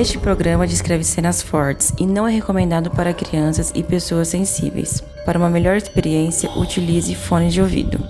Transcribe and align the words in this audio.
Este 0.00 0.16
programa 0.18 0.66
descreve 0.66 1.04
cenas 1.04 1.42
fortes 1.42 1.92
e 1.98 2.06
não 2.06 2.26
é 2.26 2.32
recomendado 2.32 2.90
para 2.90 3.12
crianças 3.12 3.70
e 3.74 3.82
pessoas 3.82 4.28
sensíveis. 4.28 5.02
Para 5.26 5.38
uma 5.38 5.50
melhor 5.50 5.76
experiência, 5.76 6.50
utilize 6.52 7.14
fone 7.14 7.50
de 7.50 7.60
ouvido. 7.60 8.02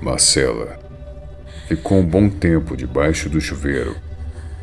Marcela 0.00 0.78
ficou 1.66 1.98
um 1.98 2.06
bom 2.06 2.30
tempo 2.30 2.76
debaixo 2.76 3.28
do 3.28 3.40
chuveiro, 3.40 3.96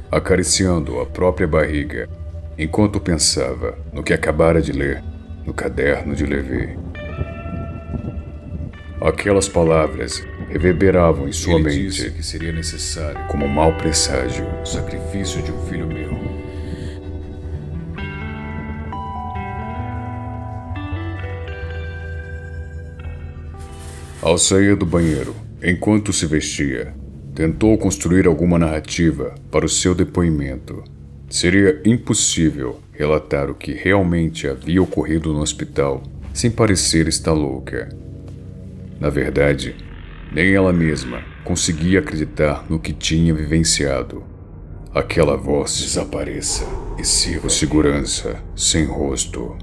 acariciando 0.09 1.02
a 1.02 1.05
própria 1.05 1.45
barriga, 1.45 2.07
enquanto 2.57 3.02
pensava 3.02 3.77
no 3.91 4.02
que 4.02 4.14
acabara 4.14 4.61
de 4.61 4.71
ler 4.71 5.04
no 5.48 5.54
caderno 5.54 6.14
de 6.14 6.25
Levi. 6.25 6.78
Aquelas 9.00 9.47
palavras 9.47 10.21
reverberavam 10.50 11.28
em 11.28 11.32
sua 11.32 11.56
Ele 11.56 11.64
mente 11.64 11.82
disse 11.83 12.11
que 12.11 12.21
seria 12.21 12.51
necessário 12.51 13.25
como 13.28 13.46
um 13.46 13.50
mau 13.50 13.73
presságio. 13.78 14.46
o 14.61 14.65
sacrifício 14.65 15.42
de 15.42 15.51
um 15.51 15.65
filho 15.65 15.87
meu. 15.87 16.18
Ao 24.21 24.37
sair 24.37 24.75
do 24.75 24.86
banheiro, 24.86 25.34
enquanto 25.64 26.11
se 26.11 26.25
vestia, 26.25 26.93
tentou 27.34 27.78
construir 27.78 28.28
alguma 28.28 28.59
narrativa 28.59 29.34
para 29.50 29.65
o 29.65 29.70
seu 29.70 29.95
depoimento. 29.95 30.84
Seria 31.29 31.81
impossível 31.83 32.80
relatar 32.94 33.49
o 33.49 33.55
que 33.55 33.73
realmente 33.73 34.47
havia 34.47 34.81
ocorrido 34.81 35.33
no 35.33 35.41
hospital 35.41 36.02
sem 36.33 36.50
parecer 36.50 37.08
estar 37.08 37.33
louca. 37.33 37.89
Na 39.00 39.09
verdade, 39.09 39.75
nem 40.31 40.53
ela 40.53 40.72
mesma 40.72 41.22
conseguia 41.44 42.00
acreditar 42.00 42.66
no 42.69 42.80
que 42.80 42.94
tinha 42.94 43.34
vivenciado. 43.34 44.23
Aquela 44.94 45.36
voz 45.36 45.78
desapareça 45.81 46.66
e 46.97 47.03
sirva 47.03 47.50
segurança 47.50 48.41
sem 48.56 48.86
rosto. 48.86 49.58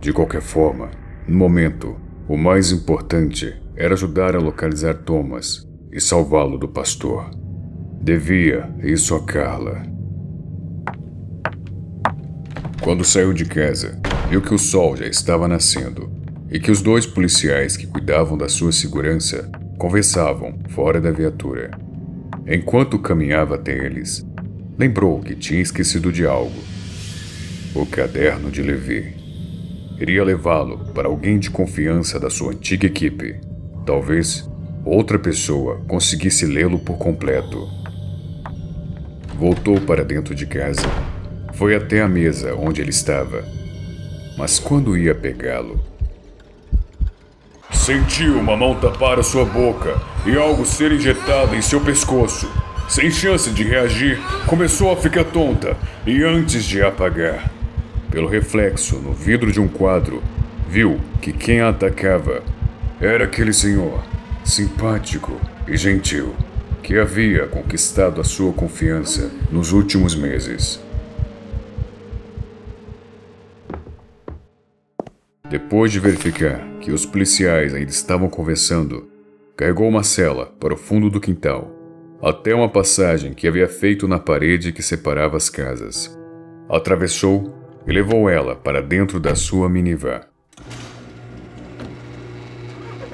De 0.00 0.12
qualquer 0.12 0.42
forma, 0.42 0.90
no 1.28 1.36
momento, 1.36 1.96
o 2.26 2.36
mais 2.36 2.72
importante 2.72 3.54
era 3.76 3.94
ajudar 3.94 4.34
a 4.34 4.40
localizar 4.40 4.94
Thomas 4.94 5.68
e 5.92 6.00
salvá-lo 6.00 6.56
do 6.56 6.68
pastor. 6.68 7.30
Devia 8.00 8.74
isso 8.82 9.14
a 9.14 9.24
Carla. 9.24 9.93
Quando 12.84 13.02
saiu 13.02 13.32
de 13.32 13.46
casa, 13.46 13.98
viu 14.28 14.42
que 14.42 14.52
o 14.52 14.58
sol 14.58 14.94
já 14.94 15.06
estava 15.06 15.48
nascendo 15.48 16.12
e 16.50 16.60
que 16.60 16.70
os 16.70 16.82
dois 16.82 17.06
policiais 17.06 17.78
que 17.78 17.86
cuidavam 17.86 18.36
da 18.36 18.46
sua 18.46 18.72
segurança 18.72 19.50
conversavam 19.78 20.58
fora 20.68 21.00
da 21.00 21.10
viatura. 21.10 21.70
Enquanto 22.46 22.98
caminhava 22.98 23.54
até 23.54 23.72
eles, 23.72 24.22
lembrou 24.78 25.18
que 25.20 25.34
tinha 25.34 25.62
esquecido 25.62 26.12
de 26.12 26.26
algo: 26.26 26.60
o 27.74 27.86
caderno 27.86 28.50
de 28.50 28.60
Levi. 28.60 29.16
Iria 29.98 30.22
levá-lo 30.22 30.92
para 30.92 31.08
alguém 31.08 31.38
de 31.38 31.48
confiança 31.48 32.20
da 32.20 32.28
sua 32.28 32.52
antiga 32.52 32.86
equipe. 32.86 33.40
Talvez 33.86 34.46
outra 34.84 35.18
pessoa 35.18 35.80
conseguisse 35.88 36.44
lê-lo 36.44 36.78
por 36.78 36.98
completo. 36.98 37.66
Voltou 39.38 39.80
para 39.80 40.04
dentro 40.04 40.34
de 40.34 40.44
casa. 40.44 41.13
Foi 41.56 41.74
até 41.74 42.02
a 42.02 42.08
mesa 42.08 42.54
onde 42.54 42.80
ele 42.80 42.90
estava. 42.90 43.44
Mas 44.36 44.58
quando 44.58 44.96
ia 44.96 45.14
pegá-lo, 45.14 45.80
sentiu 47.72 48.38
uma 48.38 48.56
mão 48.56 48.74
tapar 48.74 49.18
a 49.18 49.22
sua 49.22 49.44
boca 49.44 50.00
e 50.26 50.36
algo 50.36 50.64
ser 50.64 50.90
injetado 50.90 51.54
em 51.54 51.62
seu 51.62 51.80
pescoço. 51.80 52.50
Sem 52.88 53.10
chance 53.10 53.50
de 53.50 53.62
reagir, 53.62 54.18
começou 54.46 54.90
a 54.90 54.96
ficar 54.96 55.24
tonta 55.24 55.76
e 56.06 56.22
antes 56.22 56.64
de 56.64 56.82
apagar, 56.82 57.50
pelo 58.10 58.28
reflexo 58.28 58.96
no 58.96 59.12
vidro 59.12 59.50
de 59.50 59.60
um 59.60 59.68
quadro, 59.68 60.22
viu 60.68 61.00
que 61.22 61.32
quem 61.32 61.60
a 61.60 61.68
atacava 61.68 62.42
era 63.00 63.24
aquele 63.24 63.52
senhor, 63.52 64.02
simpático 64.44 65.40
e 65.68 65.76
gentil, 65.76 66.34
que 66.82 66.98
havia 66.98 67.46
conquistado 67.46 68.20
a 68.20 68.24
sua 68.24 68.52
confiança 68.52 69.30
nos 69.50 69.72
últimos 69.72 70.14
meses. 70.14 70.83
Depois 75.46 75.92
de 75.92 76.00
verificar 76.00 76.58
que 76.80 76.90
os 76.90 77.04
policiais 77.04 77.74
ainda 77.74 77.90
estavam 77.90 78.30
conversando, 78.30 79.10
carregou 79.54 79.90
Marcela 79.90 80.46
para 80.58 80.72
o 80.72 80.76
fundo 80.76 81.10
do 81.10 81.20
quintal, 81.20 81.70
até 82.22 82.54
uma 82.54 82.68
passagem 82.68 83.34
que 83.34 83.46
havia 83.46 83.68
feito 83.68 84.08
na 84.08 84.18
parede 84.18 84.72
que 84.72 84.82
separava 84.82 85.36
as 85.36 85.50
casas. 85.50 86.18
Atravessou 86.66 87.54
e 87.86 87.92
levou 87.92 88.30
ela 88.30 88.56
para 88.56 88.80
dentro 88.80 89.20
da 89.20 89.34
sua 89.34 89.68
minivan. 89.68 90.22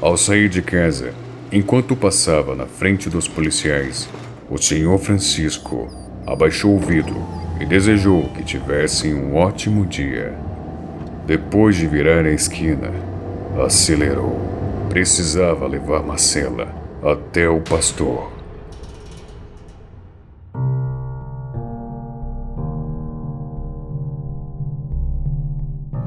Ao 0.01 0.17
sair 0.17 0.49
de 0.49 0.63
casa, 0.63 1.13
enquanto 1.51 1.97
passava 1.97 2.55
na 2.55 2.67
frente 2.67 3.11
dos 3.11 3.27
policiais, 3.27 4.09
o 4.49 4.57
senhor 4.57 4.99
Francisco 4.99 5.89
abaixou 6.25 6.77
o 6.77 6.81
vidro 6.81 7.21
e 7.61 7.67
desejou 7.67 8.29
que 8.35 8.45
tivessem 8.45 9.15
um 9.15 9.35
ótimo 9.35 9.85
dia. 9.85 10.50
Depois 11.27 11.77
de 11.77 11.87
virar 11.87 12.25
a 12.25 12.31
esquina, 12.31 12.91
acelerou. 13.65 14.39
Precisava 14.89 15.67
levar 15.67 16.03
Marcela 16.03 16.75
até 17.03 17.49
o 17.49 17.61
pastor. 17.61 18.33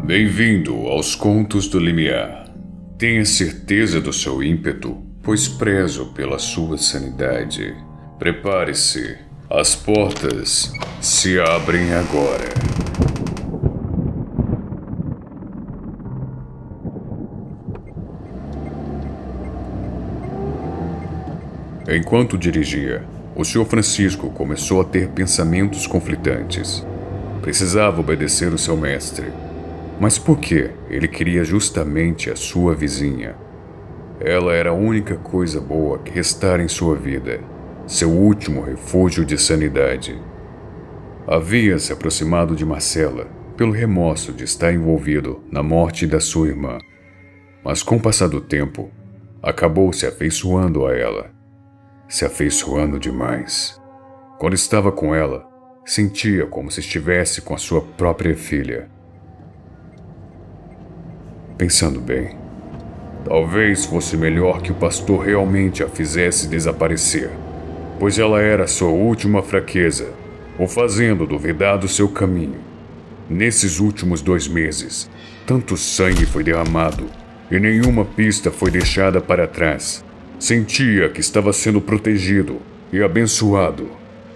Bem-vindo 0.03 0.75
aos 0.87 1.15
Contos 1.15 1.67
do 1.67 1.79
Limiar. 1.79 2.51
Tenha 2.97 3.23
certeza 3.23 4.01
do 4.01 4.11
seu 4.11 4.43
ímpeto, 4.43 4.97
pois 5.21 5.47
prezo 5.47 6.07
pela 6.13 6.37
sua 6.37 6.77
sanidade. 6.77 7.73
Prepare-se, 8.19 9.17
as 9.49 9.75
portas 9.75 10.73
se 10.99 11.39
abrem 11.39 11.93
agora. 11.93 13.12
Enquanto 21.87 22.37
dirigia, 22.37 23.03
o 23.35 23.43
Sr. 23.43 23.65
Francisco 23.65 24.29
começou 24.29 24.79
a 24.79 24.85
ter 24.85 25.09
pensamentos 25.09 25.85
conflitantes. 25.85 26.85
Precisava 27.41 27.99
obedecer 27.99 28.53
o 28.53 28.57
seu 28.57 28.77
mestre. 28.77 29.27
Mas 29.99 30.17
por 30.17 30.39
que 30.39 30.69
ele 30.89 31.09
queria 31.09 31.43
justamente 31.43 32.29
a 32.29 32.37
sua 32.37 32.73
vizinha? 32.73 33.35
Ela 34.19 34.53
era 34.53 34.69
a 34.69 34.73
única 34.73 35.17
coisa 35.17 35.59
boa 35.59 35.99
que 35.99 36.11
restara 36.11 36.63
em 36.63 36.69
sua 36.69 36.95
vida, 36.95 37.41
seu 37.85 38.09
último 38.09 38.61
refúgio 38.61 39.25
de 39.25 39.37
sanidade. 39.37 40.17
Havia 41.27 41.77
se 41.79 41.91
aproximado 41.91 42.55
de 42.55 42.65
Marcela 42.65 43.27
pelo 43.57 43.71
remorso 43.71 44.31
de 44.31 44.45
estar 44.45 44.73
envolvido 44.73 45.43
na 45.51 45.61
morte 45.61 46.07
da 46.07 46.21
sua 46.21 46.47
irmã. 46.47 46.77
Mas 47.63 47.83
com 47.83 47.97
o 47.97 48.01
passar 48.01 48.29
do 48.29 48.39
tempo, 48.39 48.89
acabou 49.41 49.91
se 49.91 50.05
afeiçoando 50.05 50.85
a 50.85 50.95
ela. 50.95 51.42
Se 52.13 52.23
afeiçoando 52.23 52.99
demais. 52.99 53.81
Quando 54.37 54.53
estava 54.53 54.91
com 54.91 55.15
ela, 55.15 55.49
sentia 55.83 56.45
como 56.45 56.69
se 56.69 56.79
estivesse 56.79 57.41
com 57.41 57.55
a 57.55 57.57
sua 57.57 57.81
própria 57.81 58.35
filha. 58.37 58.87
Pensando 61.57 61.99
bem, 61.99 62.37
talvez 63.25 63.85
fosse 63.85 64.15
melhor 64.15 64.61
que 64.61 64.71
o 64.71 64.75
pastor 64.75 65.25
realmente 65.25 65.81
a 65.81 65.89
fizesse 65.89 66.47
desaparecer, 66.47 67.31
pois 67.97 68.19
ela 68.19 68.39
era 68.39 68.67
sua 68.67 68.89
última 68.89 69.41
fraqueza, 69.41 70.13
o 70.59 70.67
fazendo 70.67 71.25
duvidar 71.25 71.79
do 71.79 71.87
seu 71.87 72.07
caminho. 72.07 72.61
Nesses 73.27 73.79
últimos 73.79 74.21
dois 74.21 74.47
meses, 74.47 75.09
tanto 75.47 75.75
sangue 75.75 76.27
foi 76.27 76.43
derramado 76.43 77.09
e 77.49 77.59
nenhuma 77.59 78.05
pista 78.05 78.51
foi 78.51 78.69
deixada 78.69 79.19
para 79.19 79.47
trás. 79.47 80.05
Sentia 80.39 81.09
que 81.09 81.21
estava 81.21 81.53
sendo 81.53 81.79
protegido 81.79 82.57
e 82.91 83.01
abençoado. 83.01 83.89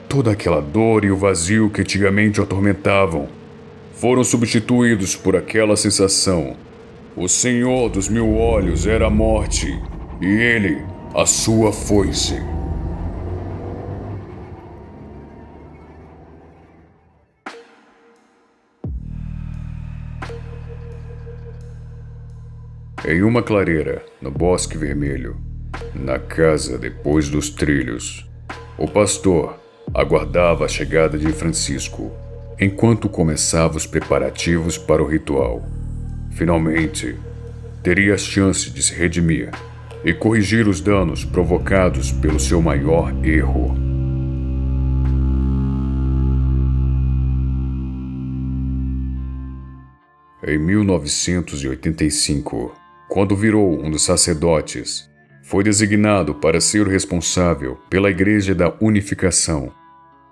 Toda 0.07 0.31
aquela 0.31 0.61
dor 0.61 1.03
e 1.03 1.11
o 1.11 1.17
vazio 1.17 1.69
que 1.69 1.81
antigamente 1.81 2.39
o 2.39 2.44
atormentavam 2.44 3.27
foram 3.94 4.23
substituídos 4.23 5.15
por 5.15 5.35
aquela 5.35 5.75
sensação 5.75 6.55
o 7.19 7.27
Senhor 7.27 7.89
dos 7.89 8.07
Mil 8.07 8.38
Olhos 8.38 8.85
era 8.85 9.07
a 9.07 9.09
morte, 9.09 9.81
e 10.21 10.27
ele, 10.27 10.85
a 11.15 11.25
sua 11.25 11.73
foice. 11.73 12.35
Em 23.03 23.23
uma 23.23 23.41
clareira, 23.41 24.05
no 24.21 24.29
Bosque 24.29 24.77
Vermelho, 24.77 25.35
na 25.97 26.19
casa 26.19 26.77
depois 26.77 27.29
dos 27.29 27.49
trilhos, 27.49 28.27
o 28.77 28.88
pastor 28.88 29.57
aguardava 29.94 30.65
a 30.65 30.67
chegada 30.67 31.17
de 31.17 31.31
Francisco 31.31 32.11
enquanto 32.59 33.07
começava 33.07 33.77
os 33.77 33.85
preparativos 33.85 34.77
para 34.77 35.01
o 35.03 35.07
ritual. 35.07 35.63
Finalmente, 36.31 37.15
teria 37.83 38.15
a 38.15 38.17
chance 38.17 38.69
de 38.69 38.81
se 38.81 38.94
redimir 38.94 39.51
e 40.03 40.13
corrigir 40.13 40.67
os 40.67 40.81
danos 40.81 41.23
provocados 41.23 42.11
pelo 42.11 42.39
seu 42.39 42.59
maior 42.61 43.13
erro. 43.25 43.77
Em 50.45 50.57
1985, 50.57 52.73
quando 53.09 53.35
virou 53.35 53.83
um 53.83 53.91
dos 53.91 54.03
sacerdotes, 54.03 55.06
foi 55.47 55.63
designado 55.63 56.35
para 56.35 56.59
ser 56.59 56.85
o 56.85 56.89
responsável 56.89 57.79
pela 57.89 58.11
Igreja 58.11 58.53
da 58.53 58.73
Unificação, 58.81 59.71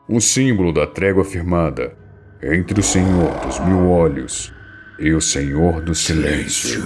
um 0.10 0.20
símbolo 0.20 0.74
da 0.74 0.86
trégua 0.86 1.24
firmada 1.24 1.96
entre 2.44 2.82
o 2.82 2.84
Senhor 2.84 3.32
dos 3.46 3.58
Mil 3.62 3.88
Olhos 3.88 4.54
e 5.00 5.14
o 5.14 5.22
Senhor 5.22 5.82
do 5.82 5.96
Silêncio. 5.96 6.84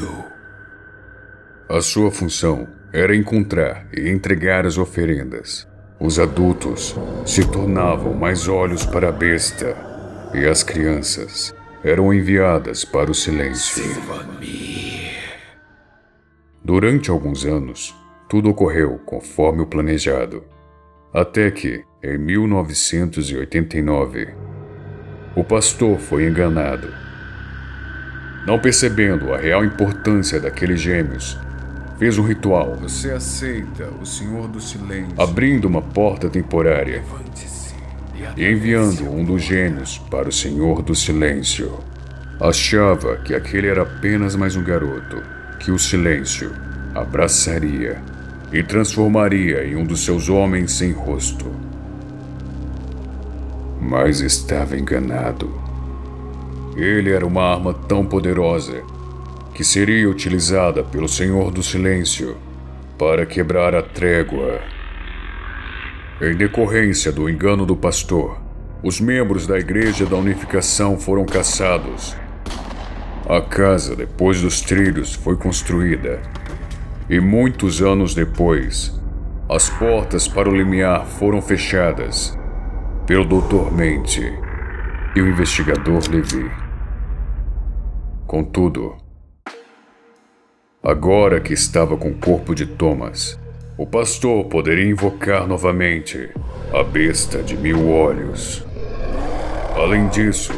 A 1.67 1.81
sua 1.81 2.11
função 2.11 2.67
era 2.93 3.15
encontrar 3.15 3.87
e 3.91 4.07
entregar 4.07 4.63
as 4.63 4.77
oferendas. 4.77 5.67
Os 5.99 6.19
adultos 6.19 6.95
se 7.25 7.43
tornavam 7.49 8.13
mais 8.13 8.47
olhos 8.47 8.85
para 8.85 9.09
a 9.09 9.11
besta 9.11 9.75
e 10.35 10.45
as 10.45 10.61
crianças 10.61 11.53
eram 11.83 12.13
enviadas 12.13 12.85
para 12.85 13.09
o 13.09 13.15
silêncio. 13.15 13.83
Durante 16.63 17.09
alguns 17.09 17.43
anos, 17.43 17.95
tudo 18.29 18.49
ocorreu 18.49 19.01
conforme 19.05 19.61
o 19.63 19.65
planejado. 19.65 20.43
Até 21.11 21.49
que, 21.49 21.83
em 22.03 22.15
1989, 22.17 24.27
o 25.35 25.43
pastor 25.43 25.97
foi 25.97 26.27
enganado. 26.27 26.93
Não 28.45 28.59
percebendo 28.59 29.33
a 29.33 29.37
real 29.37 29.65
importância 29.65 30.39
daqueles 30.39 30.79
gêmeos, 30.79 31.39
fez 31.97 32.19
um 32.19 32.23
ritual. 32.23 32.75
Você 32.75 33.09
aceita 33.11 33.89
o 33.99 34.05
Senhor 34.05 34.47
do 34.47 34.61
Silêncio. 34.61 35.19
Abrindo 35.19 35.65
uma 35.65 35.81
porta 35.81 36.29
temporária 36.29 37.03
e 38.37 38.45
enviando 38.45 39.09
um 39.09 39.23
dos 39.23 39.41
gêmeos 39.41 39.97
para 39.97 40.29
o 40.29 40.31
Senhor 40.31 40.83
do 40.83 40.93
Silêncio. 40.93 41.79
Achava 42.39 43.17
que 43.17 43.33
aquele 43.33 43.67
era 43.67 43.81
apenas 43.81 44.35
mais 44.35 44.55
um 44.55 44.63
garoto 44.63 45.23
que 45.59 45.71
o 45.71 45.79
silêncio 45.79 46.53
abraçaria 46.95 48.01
e 48.51 48.63
transformaria 48.63 49.65
em 49.65 49.75
um 49.75 49.85
dos 49.85 50.03
seus 50.03 50.29
homens 50.29 50.71
sem 50.71 50.91
rosto. 50.91 51.45
Mas 53.79 54.21
estava 54.21 54.77
enganado. 54.77 55.51
Ele 56.75 57.11
era 57.11 57.25
uma 57.25 57.43
arma 57.43 57.73
tão 57.73 58.05
poderosa 58.05 58.83
que 59.53 59.63
seria 59.63 60.09
utilizada 60.09 60.83
pelo 60.83 61.07
Senhor 61.07 61.51
do 61.51 61.61
Silêncio 61.61 62.37
para 62.97 63.25
quebrar 63.25 63.75
a 63.75 63.81
trégua. 63.81 64.61
Em 66.21 66.35
decorrência 66.35 67.11
do 67.11 67.29
engano 67.29 67.65
do 67.65 67.75
pastor, 67.75 68.37
os 68.81 68.99
membros 68.99 69.45
da 69.45 69.59
Igreja 69.59 70.05
da 70.05 70.15
Unificação 70.15 70.97
foram 70.97 71.25
caçados. 71.25 72.15
A 73.27 73.41
casa, 73.41 73.95
depois 73.95 74.41
dos 74.41 74.61
trilhos, 74.61 75.13
foi 75.13 75.35
construída. 75.35 76.21
E 77.09 77.19
muitos 77.19 77.81
anos 77.81 78.13
depois, 78.13 78.94
as 79.50 79.67
portas 79.67 80.27
para 80.27 80.47
o 80.47 80.56
limiar 80.56 81.07
foram 81.07 81.41
fechadas 81.41 82.38
pelo 83.07 83.25
Dr. 83.25 83.71
Mente 83.71 84.21
e 85.15 85.19
o 85.19 85.27
investigador 85.27 86.03
Levi. 86.07 86.51
Contudo, 88.27 88.95
agora 90.83 91.39
que 91.39 91.51
estava 91.51 91.97
com 91.97 92.09
o 92.09 92.17
corpo 92.19 92.53
de 92.53 92.67
Thomas, 92.67 93.39
o 93.75 93.88
pastor 93.88 94.45
poderia 94.45 94.88
invocar 94.88 95.47
novamente 95.47 96.29
a 96.71 96.83
besta 96.83 97.41
de 97.41 97.57
mil 97.57 97.89
olhos. 97.89 98.63
Além 99.75 100.07
disso, 100.09 100.53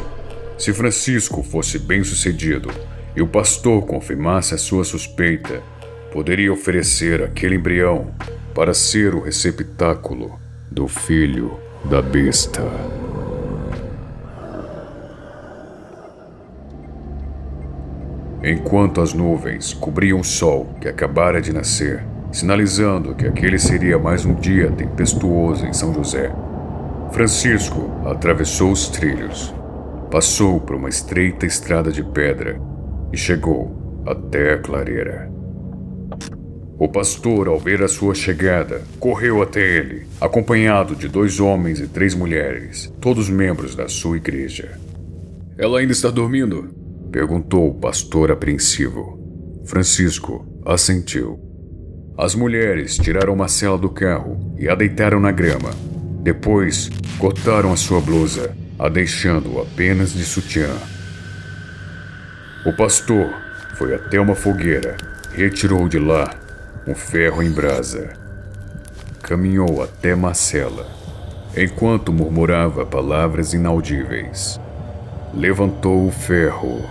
se 0.58 0.70
Francisco 0.74 1.42
fosse 1.42 1.78
bem 1.78 2.04
sucedido 2.04 2.68
e 3.16 3.22
o 3.22 3.26
pastor 3.26 3.86
confirmasse 3.86 4.54
a 4.54 4.58
sua 4.58 4.84
suspeita, 4.84 5.62
poderia 6.12 6.52
oferecer 6.52 7.22
aquele 7.22 7.56
embrião 7.56 8.14
para 8.54 8.74
ser 8.74 9.14
o 9.14 9.20
receptáculo 9.20 10.38
do 10.70 10.86
filho 10.86 11.58
da 11.84 12.02
besta. 12.02 12.62
Enquanto 18.44 19.00
as 19.00 19.14
nuvens 19.14 19.72
cobriam 19.72 20.20
o 20.20 20.24
sol 20.24 20.74
que 20.80 20.88
acabara 20.88 21.40
de 21.40 21.52
nascer, 21.52 22.04
sinalizando 22.30 23.14
que 23.14 23.26
aquele 23.26 23.58
seria 23.58 23.98
mais 23.98 24.26
um 24.26 24.34
dia 24.34 24.70
tempestuoso 24.70 25.64
em 25.64 25.72
São 25.72 25.94
José, 25.94 26.30
Francisco 27.12 27.90
atravessou 28.04 28.72
os 28.72 28.88
trilhos, 28.88 29.54
passou 30.10 30.60
por 30.60 30.76
uma 30.76 30.88
estreita 30.88 31.46
estrada 31.46 31.90
de 31.90 32.02
pedra 32.02 32.60
e 33.12 33.16
chegou 33.16 34.02
até 34.06 34.54
a 34.54 34.58
clareira. 34.58 35.31
O 36.78 36.88
pastor, 36.88 37.46
ao 37.46 37.60
ver 37.60 37.80
a 37.82 37.86
sua 37.86 38.12
chegada, 38.12 38.82
correu 38.98 39.40
até 39.40 39.60
ele, 39.60 40.06
acompanhado 40.20 40.96
de 40.96 41.06
dois 41.06 41.38
homens 41.38 41.78
e 41.78 41.86
três 41.86 42.12
mulheres, 42.12 42.92
todos 43.00 43.28
membros 43.30 43.76
da 43.76 43.88
sua 43.88 44.16
igreja. 44.16 44.80
Ela 45.56 45.78
ainda 45.78 45.92
está 45.92 46.10
dormindo? 46.10 46.74
perguntou 47.12 47.68
o 47.68 47.74
pastor 47.74 48.32
apreensivo. 48.32 49.16
Francisco 49.64 50.44
assentiu. 50.66 51.38
As 52.18 52.34
mulheres 52.34 52.96
tiraram 52.96 53.36
Marcela 53.36 53.78
do 53.78 53.88
carro 53.88 54.54
e 54.58 54.68
a 54.68 54.74
deitaram 54.74 55.20
na 55.20 55.30
grama, 55.30 55.70
depois, 56.22 56.90
cortaram 57.18 57.72
a 57.72 57.76
sua 57.76 58.00
blusa, 58.00 58.56
a 58.78 58.88
deixando 58.88 59.60
apenas 59.60 60.12
de 60.12 60.24
sutiã. 60.24 60.70
O 62.66 62.72
pastor 62.72 63.32
foi 63.76 63.94
até 63.94 64.18
uma 64.18 64.34
fogueira 64.34 64.96
retirou 65.34 65.88
de 65.88 65.98
lá 65.98 66.30
um 66.86 66.94
ferro 66.94 67.42
em 67.42 67.50
brasa. 67.50 68.12
Caminhou 69.22 69.82
até 69.82 70.14
Marcela, 70.14 70.86
enquanto 71.56 72.12
murmurava 72.12 72.84
palavras 72.84 73.52
inaudíveis. 73.52 74.60
Levantou 75.34 76.06
o 76.06 76.10
ferro 76.10 76.84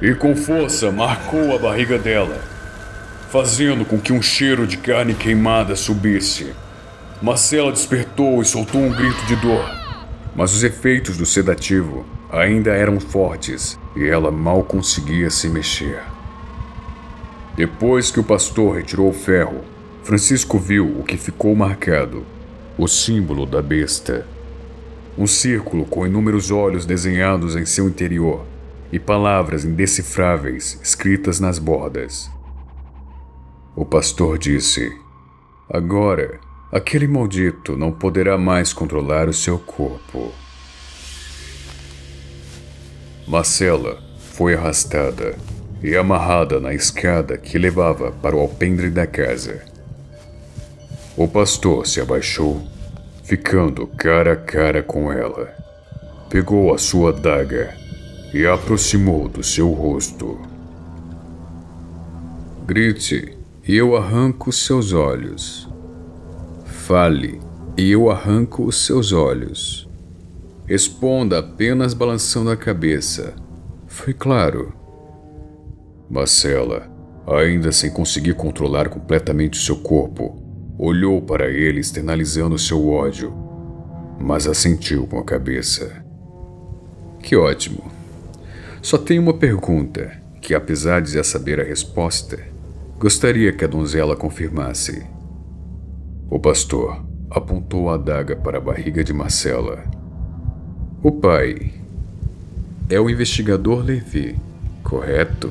e 0.00 0.14
com 0.14 0.36
força 0.36 0.90
marcou 0.92 1.54
a 1.54 1.58
barriga 1.58 1.98
dela, 1.98 2.38
fazendo 3.30 3.84
com 3.84 3.98
que 3.98 4.12
um 4.12 4.20
cheiro 4.20 4.66
de 4.66 4.76
carne 4.76 5.14
queimada 5.14 5.74
subisse. 5.74 6.52
Marcela 7.22 7.72
despertou 7.72 8.42
e 8.42 8.44
soltou 8.44 8.82
um 8.82 8.92
grito 8.92 9.24
de 9.26 9.36
dor. 9.36 9.64
Mas 10.34 10.52
os 10.52 10.62
efeitos 10.62 11.16
do 11.16 11.24
sedativo 11.24 12.04
ainda 12.30 12.72
eram 12.72 13.00
fortes 13.00 13.78
e 13.96 14.06
ela 14.06 14.30
mal 14.30 14.62
conseguia 14.62 15.30
se 15.30 15.48
mexer. 15.48 16.15
Depois 17.56 18.10
que 18.10 18.20
o 18.20 18.24
pastor 18.24 18.76
retirou 18.76 19.08
o 19.08 19.14
ferro, 19.14 19.64
Francisco 20.02 20.58
viu 20.58 21.00
o 21.00 21.02
que 21.02 21.16
ficou 21.16 21.56
marcado: 21.56 22.26
o 22.76 22.86
símbolo 22.86 23.46
da 23.46 23.62
besta. 23.62 24.26
Um 25.16 25.26
círculo 25.26 25.86
com 25.86 26.06
inúmeros 26.06 26.50
olhos 26.50 26.84
desenhados 26.84 27.56
em 27.56 27.64
seu 27.64 27.88
interior 27.88 28.44
e 28.92 28.98
palavras 28.98 29.64
indecifráveis 29.64 30.78
escritas 30.82 31.40
nas 31.40 31.58
bordas. 31.58 32.30
O 33.74 33.86
pastor 33.86 34.36
disse: 34.36 34.92
Agora 35.72 36.38
aquele 36.70 37.08
maldito 37.08 37.74
não 37.74 37.90
poderá 37.90 38.36
mais 38.36 38.74
controlar 38.74 39.30
o 39.30 39.32
seu 39.32 39.58
corpo. 39.58 40.30
Marcela 43.26 43.98
foi 44.34 44.54
arrastada 44.54 45.36
e 45.82 45.96
amarrada 45.96 46.60
na 46.60 46.74
escada 46.74 47.36
que 47.36 47.58
levava 47.58 48.10
para 48.10 48.34
o 48.34 48.40
alpendre 48.40 48.90
da 48.90 49.06
casa. 49.06 49.62
O 51.16 51.26
pastor 51.26 51.86
se 51.86 52.00
abaixou, 52.00 52.62
ficando 53.22 53.86
cara 53.86 54.32
a 54.32 54.36
cara 54.36 54.82
com 54.82 55.12
ela. 55.12 55.54
Pegou 56.28 56.74
a 56.74 56.78
sua 56.78 57.12
daga 57.12 57.74
e 58.34 58.46
a 58.46 58.54
aproximou 58.54 59.28
do 59.28 59.42
seu 59.42 59.70
rosto. 59.70 60.38
Grite, 62.66 63.36
e 63.66 63.76
eu 63.76 63.96
arranco 63.96 64.52
seus 64.52 64.92
olhos. 64.92 65.68
Fale, 66.64 67.40
e 67.76 67.90
eu 67.90 68.10
arranco 68.10 68.64
os 68.64 68.84
seus 68.84 69.12
olhos. 69.12 69.88
Responda 70.66 71.38
apenas 71.38 71.94
balançando 71.94 72.50
a 72.50 72.56
cabeça. 72.56 73.34
Foi 73.86 74.12
claro. 74.12 74.72
Marcela, 76.08 76.88
ainda 77.26 77.72
sem 77.72 77.90
conseguir 77.90 78.34
controlar 78.34 78.88
completamente 78.88 79.58
seu 79.58 79.76
corpo, 79.76 80.42
olhou 80.78 81.20
para 81.20 81.48
ele 81.48 81.80
externalizando 81.80 82.58
seu 82.58 82.88
ódio, 82.88 83.34
mas 84.20 84.46
assentiu 84.46 85.06
com 85.06 85.18
a 85.18 85.24
cabeça. 85.24 86.04
Que 87.20 87.34
ótimo. 87.36 87.90
Só 88.80 88.96
tenho 88.96 89.22
uma 89.22 89.34
pergunta 89.34 90.12
que, 90.40 90.54
apesar 90.54 91.00
de 91.02 91.12
já 91.12 91.24
saber 91.24 91.60
a 91.60 91.64
resposta, 91.64 92.38
gostaria 92.98 93.52
que 93.52 93.64
a 93.64 93.68
donzela 93.68 94.14
confirmasse. 94.14 95.04
O 96.30 96.38
pastor 96.38 97.04
apontou 97.30 97.90
a 97.90 97.94
adaga 97.94 98.36
para 98.36 98.58
a 98.58 98.60
barriga 98.60 99.02
de 99.02 99.12
Marcela. 99.12 99.82
O 101.02 101.10
pai 101.10 101.74
é 102.88 103.00
o 103.00 103.10
investigador 103.10 103.84
Levi, 103.84 104.36
correto? 104.84 105.50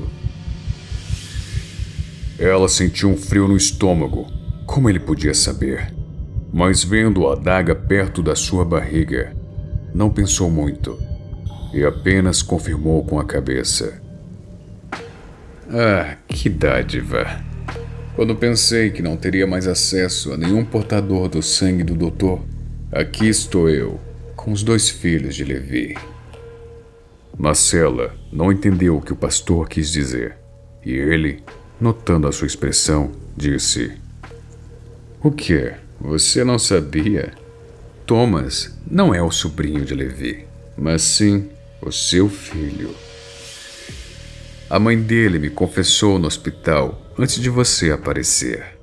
Ela 2.38 2.68
sentiu 2.68 3.10
um 3.10 3.18
frio 3.18 3.48
no 3.48 3.56
estômago. 3.56 4.28
Como 4.66 4.90
ele 4.90 5.00
podia 5.00 5.34
saber? 5.34 5.94
Mas 6.54 6.84
vendo 6.84 7.28
a 7.28 7.34
adaga 7.34 7.74
perto 7.74 8.22
da 8.22 8.36
sua 8.36 8.66
barriga, 8.66 9.36
não 9.94 10.10
pensou 10.10 10.50
muito 10.50 10.98
e 11.74 11.84
apenas 11.84 12.42
confirmou 12.42 13.04
com 13.04 13.20
a 13.20 13.26
cabeça. 13.26 14.02
Ah, 15.70 16.16
que 16.28 16.50
dádiva! 16.50 17.44
Quando 18.16 18.34
pensei 18.34 18.92
que 18.92 19.02
não 19.02 19.18
teria 19.18 19.46
mais 19.46 19.68
acesso 19.68 20.32
a 20.32 20.38
nenhum 20.38 20.64
portador 20.64 21.28
do 21.28 21.42
sangue 21.42 21.84
do 21.84 21.96
doutor, 21.96 22.42
aqui 22.90 23.28
estou 23.28 23.70
eu, 23.70 24.00
com 24.38 24.54
os 24.54 24.64
dois 24.64 24.90
filhos 24.90 25.36
de 25.36 25.44
Levi. 25.44 25.98
Marcela 27.38 28.14
não 28.32 28.54
entendeu 28.54 28.96
o 28.96 29.02
que 29.02 29.12
o 29.12 29.18
pastor 29.18 29.68
quis 29.68 29.92
dizer, 29.92 30.38
e 30.86 30.94
ele, 30.94 31.44
notando 31.80 32.28
a 32.28 32.32
sua 32.32 32.48
expressão, 32.48 33.12
disse: 33.36 33.92
O 35.22 35.32
que? 35.32 35.74
Você 36.00 36.44
não 36.44 36.60
sabia? 36.60 37.34
Thomas 38.06 38.78
não 38.90 39.14
é 39.14 39.22
o 39.22 39.32
sobrinho 39.32 39.84
de 39.84 39.96
Levi, 39.96 40.46
mas 40.78 41.02
sim 41.02 41.50
o 41.82 41.92
seu 41.92 42.30
filho. 42.30 42.94
A 44.70 44.80
mãe 44.80 45.00
dele 45.00 45.40
me 45.40 45.50
confessou 45.50 46.20
no 46.20 46.28
hospital 46.28 47.02
antes 47.18 47.40
de 47.40 47.50
você 47.50 47.92
aparecer. 47.92 48.78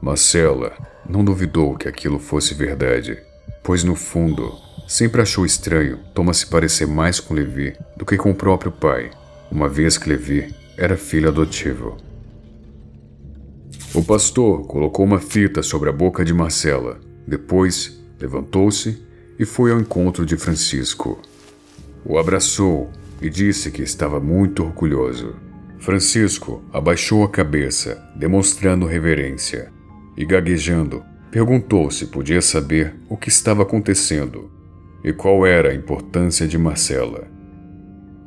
Marcela 0.00 0.72
não 1.08 1.24
duvidou 1.24 1.76
que 1.76 1.88
aquilo 1.88 2.18
fosse 2.18 2.54
verdade, 2.54 3.18
pois 3.62 3.82
no 3.82 3.94
fundo 3.94 4.54
sempre 4.86 5.20
achou 5.20 5.44
estranho 5.44 5.98
Thomas 6.14 6.38
se 6.38 6.46
parecer 6.46 6.86
mais 6.86 7.18
com 7.18 7.34
Levi 7.34 7.74
do 7.96 8.04
que 8.04 8.16
com 8.16 8.30
o 8.30 8.34
próprio 8.34 8.70
pai, 8.70 9.10
uma 9.50 9.68
vez 9.68 9.98
que 9.98 10.08
Levi 10.08 10.54
era 10.76 10.96
filho 10.96 11.28
adotivo. 11.28 11.96
O 13.96 14.04
pastor 14.04 14.66
colocou 14.66 15.06
uma 15.06 15.18
fita 15.18 15.62
sobre 15.62 15.88
a 15.88 15.92
boca 15.92 16.22
de 16.22 16.34
Marcela, 16.34 17.00
depois 17.26 17.98
levantou-se 18.20 19.02
e 19.38 19.46
foi 19.46 19.72
ao 19.72 19.80
encontro 19.80 20.26
de 20.26 20.36
Francisco. 20.36 21.18
O 22.04 22.18
abraçou 22.18 22.90
e 23.22 23.30
disse 23.30 23.70
que 23.70 23.80
estava 23.80 24.20
muito 24.20 24.62
orgulhoso. 24.62 25.34
Francisco 25.78 26.62
abaixou 26.74 27.24
a 27.24 27.30
cabeça, 27.30 28.06
demonstrando 28.14 28.84
reverência, 28.84 29.72
e 30.14 30.26
gaguejando, 30.26 31.02
perguntou 31.30 31.90
se 31.90 32.08
podia 32.08 32.42
saber 32.42 32.94
o 33.08 33.16
que 33.16 33.30
estava 33.30 33.62
acontecendo 33.62 34.50
e 35.02 35.10
qual 35.10 35.46
era 35.46 35.70
a 35.70 35.74
importância 35.74 36.46
de 36.46 36.58
Marcela. 36.58 37.26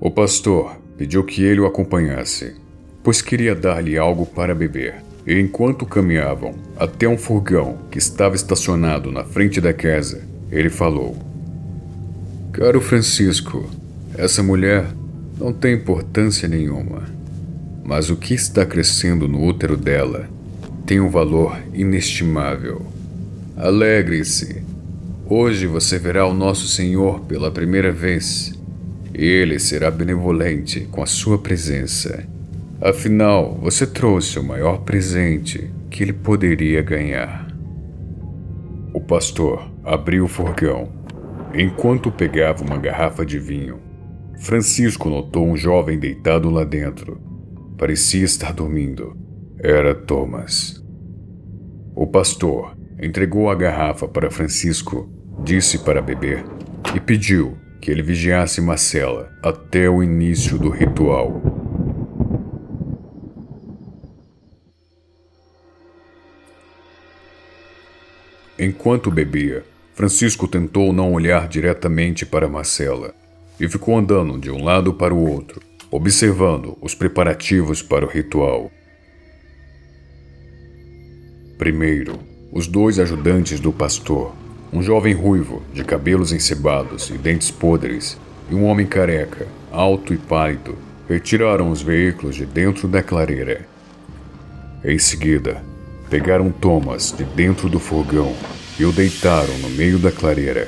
O 0.02 0.10
pastor 0.10 0.78
pediu 0.98 1.24
que 1.24 1.44
ele 1.44 1.60
o 1.60 1.68
acompanhasse, 1.68 2.56
pois 3.04 3.22
queria 3.22 3.54
dar-lhe 3.54 4.00
algo 4.00 4.26
para 4.26 4.56
beber. 4.56 5.08
E 5.30 5.40
enquanto 5.40 5.86
caminhavam 5.86 6.56
até 6.76 7.08
um 7.08 7.16
furgão 7.16 7.78
que 7.92 8.00
estava 8.00 8.36
estacionado 8.36 9.12
na 9.12 9.24
frente 9.24 9.62
da 9.62 9.72
casa, 9.72 10.24
ele 10.52 10.72
falou: 10.72 11.16
Caro 12.52 12.82
Francisco, 12.82 13.70
essa 14.18 14.42
mulher 14.42 14.88
não 15.40 15.54
tem 15.54 15.76
importância 15.76 16.48
nenhuma, 16.48 17.04
mas 17.86 18.10
o 18.10 18.16
que 18.16 18.34
está 18.34 18.66
crescendo 18.66 19.28
no 19.28 19.46
útero 19.46 19.78
dela 19.78 20.28
tem 20.84 21.00
um 21.00 21.10
valor 21.10 21.62
inestimável. 21.76 22.84
Alegre-se. 23.56 24.64
Hoje 25.28 25.68
você 25.68 26.00
verá 26.00 26.26
o 26.26 26.34
nosso 26.34 26.68
Senhor 26.68 27.20
pela 27.20 27.52
primeira 27.52 27.92
vez. 27.92 28.52
Ele 29.14 29.60
será 29.60 29.92
benevolente 29.92 30.88
com 30.90 31.04
a 31.04 31.06
sua 31.06 31.38
presença. 31.38 32.28
Afinal, 32.82 33.58
você 33.62 33.86
trouxe 33.86 34.40
o 34.40 34.44
maior 34.44 34.80
presente 34.80 35.72
que 35.90 36.04
ele 36.04 36.14
poderia 36.14 36.82
ganhar. 36.82 37.48
O 38.94 39.02
pastor 39.02 39.70
abriu 39.84 40.26
o 40.26 40.28
forgão 40.28 41.00
Enquanto 41.54 42.12
pegava 42.12 42.64
uma 42.64 42.78
garrafa 42.78 43.26
de 43.26 43.40
vinho, 43.40 43.80
Francisco 44.38 45.10
notou 45.10 45.48
um 45.48 45.58
jovem 45.58 45.98
deitado 45.98 46.48
lá 46.50 46.64
dentro. 46.64 47.20
Parecia 47.76 48.24
estar 48.24 48.54
dormindo. 48.54 49.18
Era 49.58 49.96
Thomas. 49.96 50.84
O 51.96 52.06
pastor 52.06 52.78
entregou 53.02 53.50
a 53.50 53.56
garrafa 53.56 54.08
para 54.08 54.30
Francisco, 54.30 55.10
disse 55.44 55.80
para 55.80 56.04
beber 56.04 56.46
e 56.96 57.00
pediu 57.00 57.58
que 57.82 57.90
ele 57.90 58.04
vigiasse 58.04 58.62
Marcela 58.62 59.32
até 59.42 59.90
o 59.90 60.04
início 60.04 60.58
do 60.58 60.70
ritual. 60.70 61.42
Enquanto 68.62 69.10
bebia, 69.10 69.64
Francisco 69.96 70.46
tentou 70.46 70.92
não 70.92 71.14
olhar 71.14 71.48
diretamente 71.48 72.26
para 72.26 72.50
Marcela 72.50 73.16
e 73.58 73.70
ficou 73.70 73.98
andando 73.98 74.38
de 74.38 74.52
um 74.52 74.62
lado 74.66 74.94
para 74.94 75.14
o 75.14 75.30
outro, 75.30 75.62
observando 75.90 76.78
os 76.82 76.94
preparativos 76.94 77.82
para 77.82 78.06
o 78.06 78.10
ritual. 78.10 78.70
Primeiro, 81.58 82.20
os 82.52 82.68
dois 82.68 83.00
ajudantes 83.00 83.62
do 83.62 83.72
pastor, 83.72 84.36
um 84.74 84.84
jovem 84.84 85.14
ruivo, 85.14 85.64
de 85.74 85.86
cabelos 85.86 86.34
encebados 86.34 87.10
e 87.10 87.18
dentes 87.18 87.50
podres, 87.50 88.18
e 88.52 88.56
um 88.56 88.66
homem 88.66 88.86
careca, 88.86 89.48
alto 89.72 90.14
e 90.14 90.18
pálido, 90.18 90.78
retiraram 91.08 91.72
os 91.72 91.82
veículos 91.82 92.36
de 92.36 92.46
dentro 92.46 92.90
da 92.90 93.02
clareira. 93.02 93.66
Em 94.84 95.00
seguida, 95.00 95.64
pegaram 96.10 96.52
Thomas 96.52 97.14
de 97.16 97.24
dentro 97.24 97.70
do 97.70 97.80
fogão 97.80 98.34
e 98.80 98.86
o 98.86 98.92
deitaram 98.92 99.58
no 99.60 99.70
meio 99.70 100.00
da 100.00 100.12
clareira, 100.12 100.68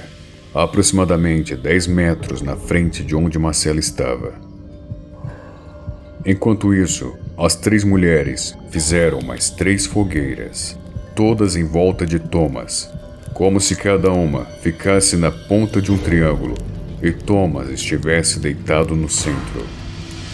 aproximadamente 0.53 1.55
10 1.55 1.87
metros 1.87 2.41
na 2.41 2.55
frente 2.55 3.03
de 3.03 3.15
onde 3.15 3.39
Marcela 3.39 3.79
estava. 3.79 4.33
Enquanto 6.25 6.73
isso, 6.73 7.15
as 7.37 7.55
três 7.55 7.83
mulheres 7.83 8.55
fizeram 8.69 9.21
mais 9.21 9.49
três 9.49 9.85
fogueiras, 9.85 10.77
todas 11.15 11.55
em 11.55 11.63
volta 11.63 12.05
de 12.05 12.19
Thomas, 12.19 12.89
como 13.33 13.59
se 13.59 13.75
cada 13.75 14.11
uma 14.11 14.45
ficasse 14.61 15.17
na 15.17 15.31
ponta 15.31 15.81
de 15.81 15.91
um 15.91 15.97
triângulo 15.97 16.55
e 17.01 17.11
Thomas 17.11 17.69
estivesse 17.69 18.39
deitado 18.39 18.95
no 18.95 19.09
centro. 19.09 19.65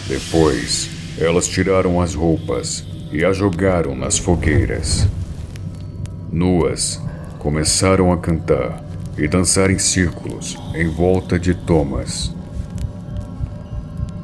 Depois, 0.06 0.90
elas 1.18 1.48
tiraram 1.48 2.00
as 2.00 2.14
roupas 2.14 2.84
e 3.10 3.24
as 3.24 3.36
jogaram 3.36 3.96
nas 3.96 4.18
fogueiras. 4.18 5.06
Nuas, 6.30 7.00
começaram 7.38 8.12
a 8.12 8.16
cantar 8.16 8.84
e 9.16 9.26
dançar 9.26 9.70
em 9.70 9.78
círculos 9.78 10.58
em 10.74 10.88
volta 10.88 11.38
de 11.38 11.54
Thomas. 11.54 12.34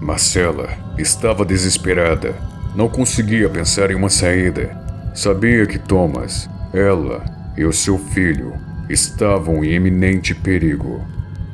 Marcela 0.00 0.68
estava 0.98 1.44
desesperada. 1.44 2.34
Não 2.76 2.88
conseguia 2.88 3.48
pensar 3.48 3.90
em 3.90 3.94
uma 3.94 4.10
saída. 4.10 4.76
Sabia 5.14 5.66
que 5.66 5.78
Thomas, 5.78 6.48
ela 6.72 7.24
e 7.56 7.64
o 7.64 7.72
seu 7.72 7.98
filho 7.98 8.52
estavam 8.90 9.64
em 9.64 9.72
eminente 9.72 10.34
perigo. 10.34 11.00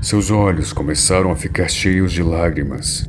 Seus 0.02 0.30
olhos 0.30 0.72
começaram 0.72 1.30
a 1.30 1.36
ficar 1.36 1.68
cheios 1.68 2.10
de 2.10 2.22
lágrimas. 2.22 3.08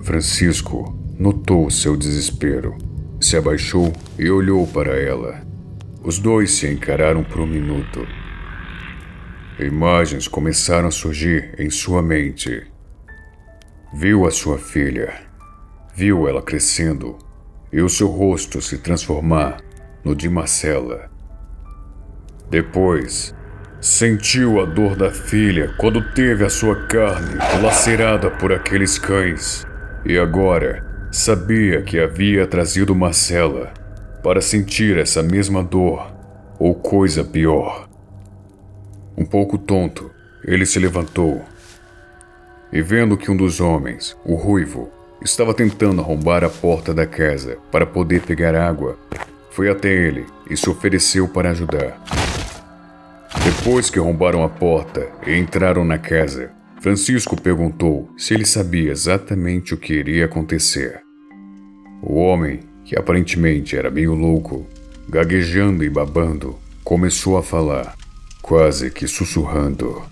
Francisco 0.00 0.98
notou 1.18 1.70
seu 1.70 1.96
desespero, 1.96 2.76
se 3.22 3.36
abaixou 3.36 3.92
e 4.18 4.28
olhou 4.28 4.66
para 4.66 4.98
ela. 5.00 5.40
Os 6.02 6.18
dois 6.18 6.50
se 6.50 6.66
encararam 6.66 7.22
por 7.22 7.40
um 7.40 7.46
minuto. 7.46 8.06
Imagens 9.58 10.26
começaram 10.26 10.88
a 10.88 10.90
surgir 10.90 11.54
em 11.58 11.70
sua 11.70 12.02
mente. 12.02 12.66
Viu 13.94 14.26
a 14.26 14.30
sua 14.30 14.58
filha, 14.58 15.14
viu 15.94 16.26
ela 16.26 16.42
crescendo 16.42 17.18
e 17.72 17.80
o 17.80 17.88
seu 17.88 18.08
rosto 18.08 18.60
se 18.60 18.78
transformar 18.78 19.58
no 20.04 20.14
de 20.14 20.28
Marcela. 20.28 21.10
Depois, 22.50 23.34
sentiu 23.80 24.60
a 24.60 24.64
dor 24.64 24.96
da 24.96 25.10
filha 25.10 25.74
quando 25.78 26.12
teve 26.12 26.44
a 26.44 26.50
sua 26.50 26.86
carne 26.86 27.36
lacerada 27.62 28.30
por 28.30 28.52
aqueles 28.52 28.98
cães. 28.98 29.66
E 30.04 30.18
agora, 30.18 30.91
Sabia 31.14 31.82
que 31.82 32.00
havia 32.00 32.46
trazido 32.46 32.94
Marcela 32.94 33.70
para 34.22 34.40
sentir 34.40 34.96
essa 34.96 35.22
mesma 35.22 35.62
dor 35.62 36.10
ou 36.58 36.74
coisa 36.74 37.22
pior. 37.22 37.86
Um 39.14 39.22
pouco 39.22 39.58
tonto, 39.58 40.10
ele 40.42 40.64
se 40.64 40.78
levantou 40.78 41.42
e, 42.72 42.80
vendo 42.80 43.18
que 43.18 43.30
um 43.30 43.36
dos 43.36 43.60
homens, 43.60 44.16
o 44.24 44.36
ruivo, 44.36 44.90
estava 45.22 45.52
tentando 45.52 46.00
arrombar 46.00 46.44
a 46.44 46.48
porta 46.48 46.94
da 46.94 47.06
casa 47.06 47.58
para 47.70 47.84
poder 47.84 48.22
pegar 48.22 48.54
água, 48.54 48.96
foi 49.50 49.68
até 49.68 49.90
ele 49.90 50.24
e 50.48 50.56
se 50.56 50.70
ofereceu 50.70 51.28
para 51.28 51.50
ajudar. 51.50 52.02
Depois 53.44 53.90
que 53.90 53.98
arrombaram 53.98 54.42
a 54.42 54.48
porta 54.48 55.06
e 55.26 55.36
entraram 55.36 55.84
na 55.84 55.98
casa, 55.98 56.52
Francisco 56.82 57.40
perguntou 57.40 58.10
se 58.18 58.34
ele 58.34 58.44
sabia 58.44 58.90
exatamente 58.90 59.72
o 59.72 59.76
que 59.76 59.94
iria 59.94 60.24
acontecer. 60.24 61.00
O 62.02 62.16
homem, 62.16 62.58
que 62.84 62.98
aparentemente 62.98 63.76
era 63.76 63.88
meio 63.88 64.14
louco, 64.14 64.66
gaguejando 65.08 65.84
e 65.84 65.88
babando, 65.88 66.58
começou 66.82 67.38
a 67.38 67.42
falar, 67.42 67.94
quase 68.42 68.90
que 68.90 69.06
sussurrando. 69.06 70.02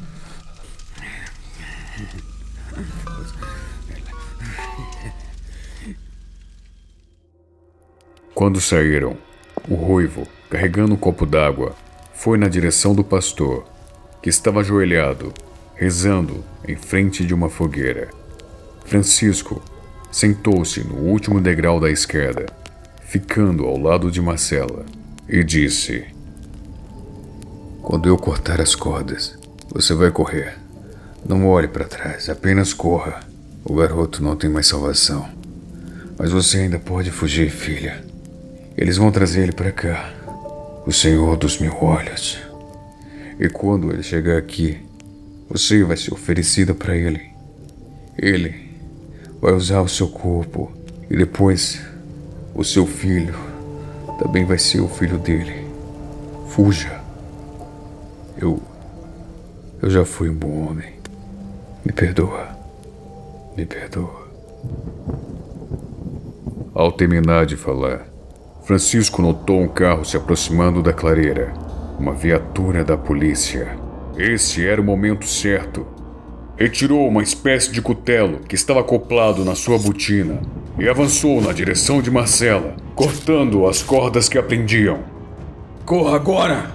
Quando 8.33 8.61
saíram, 8.61 9.19
o 9.69 9.75
ruivo, 9.75 10.25
carregando 10.49 10.95
um 10.95 10.97
copo 10.97 11.27
d'água, 11.27 11.75
foi 12.15 12.39
na 12.39 12.47
direção 12.47 12.95
do 12.95 13.03
pastor, 13.03 13.67
que 14.23 14.29
estava 14.31 14.61
ajoelhado, 14.61 15.35
rezando 15.81 16.45
em 16.69 16.77
frente 16.77 17.25
de 17.25 17.33
uma 17.33 17.49
fogueira. 17.49 18.11
Francisco 18.85 19.63
sentou-se 20.13 20.85
no 20.85 20.97
último 20.97 21.41
degrau 21.41 21.81
da 21.81 21.91
escada, 21.91 22.45
ficando 23.07 23.65
ao 23.65 23.79
lado 23.79 24.11
de 24.11 24.21
Marcela, 24.21 24.85
e 25.27 25.43
disse: 25.43 26.05
Quando 27.81 28.11
eu 28.11 28.19
cortar 28.19 28.61
as 28.61 28.75
cordas, 28.75 29.39
você 29.73 29.95
vai 29.95 30.11
correr. 30.11 30.59
Não 31.27 31.49
olhe 31.49 31.67
para 31.67 31.87
trás, 31.87 32.29
apenas 32.29 32.75
corra. 32.75 33.21
O 33.65 33.75
garoto 33.75 34.23
não 34.23 34.37
tem 34.37 34.51
mais 34.51 34.67
salvação. 34.67 35.27
Mas 36.19 36.31
você 36.31 36.59
ainda 36.59 36.79
pode 36.79 37.11
fugir, 37.11 37.51
filha. 37.51 38.05
Eles 38.77 38.99
vão 38.99 39.11
trazer 39.11 39.45
ele 39.45 39.53
para 39.53 39.73
cá. 39.73 40.13
O 40.87 40.93
Senhor 40.93 41.39
dos 41.39 41.59
Mil 41.59 41.75
Olhos. 41.81 42.39
E 43.39 43.49
quando 43.49 43.91
ele 43.91 44.03
chegar 44.03 44.37
aqui, 44.37 44.90
você 45.50 45.83
vai 45.83 45.97
ser 45.97 46.14
oferecida 46.14 46.73
para 46.73 46.97
ele. 46.97 47.28
Ele 48.16 48.71
vai 49.40 49.52
usar 49.52 49.80
o 49.80 49.88
seu 49.88 50.09
corpo 50.09 50.71
e 51.11 51.16
depois 51.16 51.83
o 52.54 52.62
seu 52.62 52.87
filho 52.87 53.35
também 54.21 54.45
vai 54.45 54.59
ser 54.59 54.80
o 54.80 54.88
filho 54.88 55.19
dele. 55.19 55.66
Fuja. 56.50 57.00
Eu. 58.40 58.62
Eu 59.83 59.90
já 59.90 60.04
fui 60.04 60.30
um 60.30 60.35
bom 60.35 60.69
homem. 60.69 60.92
Me 61.85 61.90
perdoa. 61.90 62.57
Me 63.57 63.66
perdoa. 63.66 64.28
Ao 66.73 66.92
terminar 66.92 67.45
de 67.45 67.57
falar, 67.57 68.07
Francisco 68.64 69.21
notou 69.21 69.61
um 69.61 69.69
carro 69.69 70.04
se 70.04 70.16
aproximando 70.16 70.80
da 70.80 70.92
clareira. 70.92 71.52
Uma 71.99 72.14
viatura 72.14 72.85
da 72.85 72.97
polícia. 72.97 73.80
Esse 74.21 74.67
era 74.67 74.79
o 74.79 74.85
momento 74.85 75.27
certo. 75.27 75.87
Retirou 76.55 77.09
uma 77.09 77.23
espécie 77.23 77.73
de 77.73 77.81
cutelo 77.81 78.41
que 78.41 78.55
estava 78.55 78.81
acoplado 78.81 79.47
na 79.47 79.55
sua 79.55 79.79
botina 79.79 80.43
e 80.79 80.87
avançou 80.87 81.41
na 81.41 81.55
direção 81.55 82.03
de 82.03 82.11
Marcela, 82.11 82.77
cortando 82.95 83.67
as 83.67 83.83
cordas 83.83 84.28
que 84.28 84.37
a 84.37 84.43
prendiam. 84.43 85.02
Corra 85.87 86.17
agora! 86.17 86.71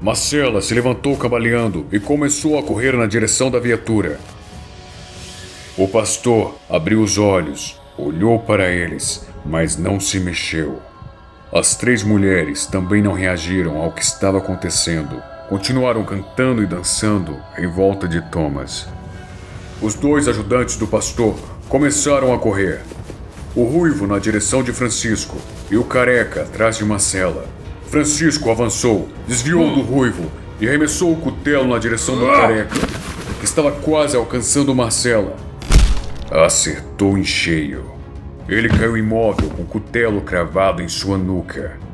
Marcela 0.00 0.62
se 0.62 0.72
levantou 0.72 1.18
cambaleando 1.18 1.84
e 1.92 2.00
começou 2.00 2.58
a 2.58 2.62
correr 2.62 2.96
na 2.96 3.04
direção 3.04 3.50
da 3.50 3.58
viatura. 3.58 4.18
O 5.76 5.86
pastor 5.86 6.56
abriu 6.70 7.02
os 7.02 7.18
olhos, 7.18 7.78
olhou 7.98 8.38
para 8.38 8.70
eles, 8.70 9.28
mas 9.44 9.76
não 9.76 10.00
se 10.00 10.18
mexeu. 10.18 10.80
As 11.52 11.76
três 11.76 12.02
mulheres 12.02 12.64
também 12.64 13.02
não 13.02 13.12
reagiram 13.12 13.76
ao 13.76 13.92
que 13.92 14.02
estava 14.02 14.38
acontecendo. 14.38 15.22
Continuaram 15.48 16.04
cantando 16.04 16.62
e 16.62 16.66
dançando 16.66 17.34
em 17.56 17.66
volta 17.66 18.06
de 18.06 18.20
Thomas. 18.20 18.86
Os 19.80 19.94
dois 19.94 20.28
ajudantes 20.28 20.76
do 20.76 20.86
pastor 20.86 21.38
começaram 21.70 22.34
a 22.34 22.38
correr. 22.38 22.82
O 23.56 23.64
ruivo 23.64 24.06
na 24.06 24.18
direção 24.18 24.62
de 24.62 24.74
Francisco 24.74 25.38
e 25.70 25.76
o 25.78 25.84
careca 25.84 26.42
atrás 26.42 26.76
de 26.76 26.84
Marcela. 26.84 27.46
Francisco 27.86 28.50
avançou, 28.50 29.08
desviou 29.26 29.74
do 29.74 29.80
ruivo 29.80 30.30
e 30.60 30.68
arremessou 30.68 31.14
o 31.14 31.16
cutelo 31.16 31.66
na 31.66 31.78
direção 31.78 32.18
do 32.18 32.26
careca, 32.26 32.76
que 33.38 33.46
estava 33.46 33.72
quase 33.72 34.18
alcançando 34.18 34.74
Marcela. 34.74 35.34
Acertou 36.30 37.16
em 37.16 37.24
cheio. 37.24 37.90
Ele 38.46 38.68
caiu 38.68 38.98
imóvel 38.98 39.48
com 39.48 39.62
o 39.62 39.66
cutelo 39.66 40.20
cravado 40.20 40.82
em 40.82 40.88
sua 40.88 41.16
nuca. 41.16 41.87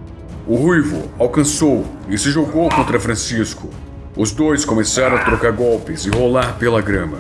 O 0.47 0.57
ruivo 0.57 1.11
alcançou 1.19 1.87
e 2.07 2.19
se 2.19 2.31
jogou 2.31 2.69
contra 2.69 3.01
Francisco. 3.01 3.71
Os 4.15 4.31
dois 4.31 4.63
começaram 4.63 5.17
a 5.17 5.25
trocar 5.25 5.53
golpes 5.53 6.05
e 6.05 6.11
rolar 6.11 6.59
pela 6.59 6.83
grama. 6.83 7.19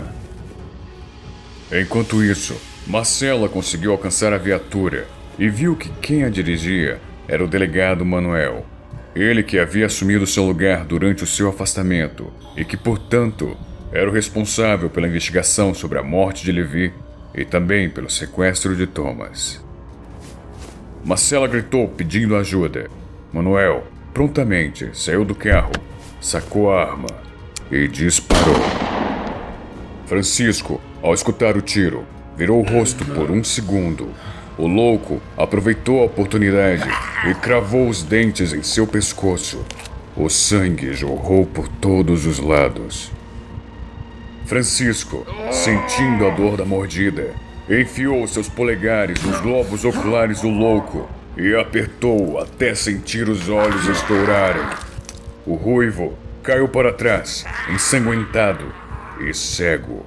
Enquanto 1.72 2.22
isso, 2.22 2.54
Marcela 2.86 3.48
conseguiu 3.48 3.92
alcançar 3.92 4.34
a 4.34 4.38
viatura 4.38 5.08
e 5.38 5.48
viu 5.48 5.74
que 5.74 5.88
quem 6.02 6.22
a 6.22 6.28
dirigia 6.28 7.00
era 7.26 7.42
o 7.42 7.48
delegado 7.48 8.04
Manuel. 8.04 8.66
Ele 9.16 9.42
que 9.42 9.58
havia 9.58 9.86
assumido 9.86 10.26
seu 10.26 10.44
lugar 10.44 10.84
durante 10.84 11.24
o 11.24 11.26
seu 11.26 11.48
afastamento 11.48 12.30
e 12.54 12.62
que, 12.62 12.76
portanto, 12.76 13.56
era 13.90 14.10
o 14.10 14.12
responsável 14.12 14.90
pela 14.90 15.08
investigação 15.08 15.72
sobre 15.72 15.98
a 15.98 16.02
morte 16.02 16.44
de 16.44 16.52
Levi 16.52 16.92
e 17.34 17.42
também 17.42 17.88
pelo 17.88 18.10
sequestro 18.10 18.76
de 18.76 18.86
Thomas. 18.86 19.64
Marcela 21.02 21.48
gritou 21.48 21.88
pedindo 21.88 22.36
ajuda. 22.36 22.90
Manuel 23.34 23.82
prontamente 24.12 24.90
saiu 24.92 25.24
do 25.24 25.34
carro, 25.34 25.72
sacou 26.20 26.72
a 26.72 26.82
arma 26.84 27.08
e 27.68 27.88
disparou. 27.88 28.54
Francisco, 30.06 30.80
ao 31.02 31.12
escutar 31.12 31.56
o 31.56 31.60
tiro, 31.60 32.04
virou 32.36 32.60
o 32.60 32.62
rosto 32.62 33.04
por 33.04 33.32
um 33.32 33.42
segundo. 33.42 34.08
O 34.56 34.68
louco 34.68 35.20
aproveitou 35.36 36.00
a 36.00 36.04
oportunidade 36.04 36.88
e 37.28 37.34
cravou 37.34 37.88
os 37.88 38.04
dentes 38.04 38.52
em 38.52 38.62
seu 38.62 38.86
pescoço. 38.86 39.64
O 40.16 40.28
sangue 40.28 40.94
jorrou 40.94 41.44
por 41.44 41.66
todos 41.66 42.26
os 42.26 42.38
lados. 42.38 43.10
Francisco, 44.46 45.26
sentindo 45.50 46.24
a 46.24 46.30
dor 46.30 46.56
da 46.56 46.64
mordida, 46.64 47.34
enfiou 47.68 48.28
seus 48.28 48.48
polegares 48.48 49.20
nos 49.24 49.40
globos 49.40 49.84
oculares 49.84 50.40
do 50.40 50.48
louco 50.48 51.08
e 51.36 51.54
apertou 51.54 52.38
até 52.38 52.74
sentir 52.74 53.28
os 53.28 53.48
olhos 53.48 53.86
estourarem. 53.88 54.62
O 55.46 55.54
ruivo 55.54 56.16
caiu 56.42 56.68
para 56.68 56.92
trás, 56.92 57.44
ensanguentado 57.70 58.64
e 59.20 59.32
cego. 59.34 60.04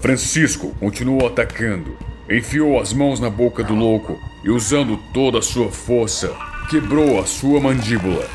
Francisco 0.00 0.74
continuou 0.80 1.26
atacando, 1.26 1.96
enfiou 2.28 2.80
as 2.80 2.92
mãos 2.92 3.20
na 3.20 3.30
boca 3.30 3.62
do 3.62 3.74
louco 3.74 4.18
e, 4.44 4.50
usando 4.50 4.98
toda 5.12 5.38
a 5.38 5.42
sua 5.42 5.70
força, 5.70 6.34
quebrou 6.68 7.20
a 7.20 7.26
sua 7.26 7.60
mandíbula. 7.60 8.26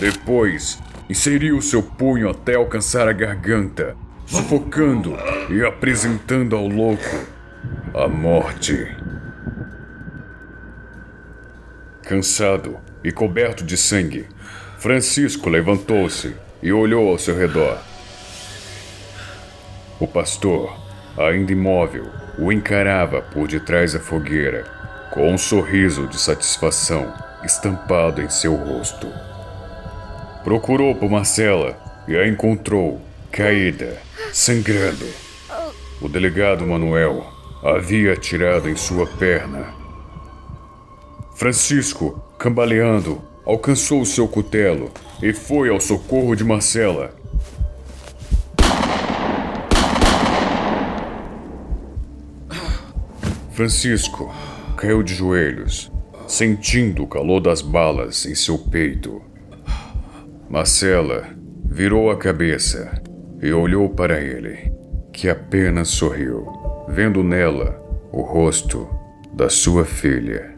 Depois, 0.00 0.78
inseriu 1.08 1.60
seu 1.60 1.82
punho 1.82 2.28
até 2.28 2.54
alcançar 2.54 3.08
a 3.08 3.12
garganta 3.12 3.96
sufocando 4.32 5.14
e 5.50 5.62
apresentando 5.62 6.56
ao 6.56 6.66
louco 6.66 7.26
a 7.94 8.08
morte. 8.08 8.88
Cansado 12.02 12.78
e 13.04 13.12
coberto 13.12 13.64
de 13.64 13.76
sangue, 13.76 14.26
Francisco 14.78 15.48
levantou-se 15.48 16.34
e 16.62 16.72
olhou 16.72 17.08
ao 17.08 17.18
seu 17.18 17.36
redor. 17.36 17.78
O 20.00 20.06
pastor, 20.06 20.76
ainda 21.16 21.52
imóvel, 21.52 22.06
o 22.38 22.50
encarava 22.50 23.22
por 23.22 23.46
detrás 23.46 23.92
da 23.92 24.00
fogueira, 24.00 24.64
com 25.12 25.32
um 25.32 25.38
sorriso 25.38 26.06
de 26.08 26.18
satisfação 26.18 27.12
estampado 27.44 28.20
em 28.20 28.28
seu 28.28 28.54
rosto. 28.54 29.06
Procurou 30.42 30.94
por 30.94 31.08
Marcela 31.08 31.78
e 32.08 32.16
a 32.16 32.26
encontrou, 32.26 33.00
caída, 33.30 33.98
sangrando. 34.32 35.06
O 36.00 36.08
delegado 36.08 36.66
Manuel 36.66 37.24
havia 37.62 38.12
atirado 38.12 38.68
em 38.68 38.74
sua 38.74 39.06
perna. 39.06 39.81
Francisco, 41.42 42.22
cambaleando, 42.38 43.20
alcançou 43.44 44.04
seu 44.04 44.28
cutelo 44.28 44.92
e 45.20 45.32
foi 45.32 45.70
ao 45.70 45.80
socorro 45.80 46.36
de 46.36 46.44
Marcela. 46.44 47.12
Francisco 53.50 54.32
caiu 54.76 55.02
de 55.02 55.14
joelhos, 55.14 55.90
sentindo 56.28 57.02
o 57.02 57.08
calor 57.08 57.40
das 57.40 57.60
balas 57.60 58.24
em 58.24 58.36
seu 58.36 58.56
peito. 58.56 59.20
Marcela 60.48 61.28
virou 61.64 62.12
a 62.12 62.16
cabeça 62.16 63.02
e 63.42 63.52
olhou 63.52 63.88
para 63.90 64.20
ele, 64.20 64.72
que 65.12 65.28
apenas 65.28 65.88
sorriu, 65.88 66.46
vendo 66.86 67.24
nela 67.24 67.82
o 68.12 68.22
rosto 68.22 68.88
da 69.34 69.50
sua 69.50 69.84
filha. 69.84 70.51